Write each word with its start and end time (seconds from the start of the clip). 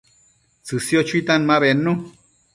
tsësio 0.65 0.99
chuitan 1.13 1.41
ma 1.51 1.57
bednu 1.67 1.91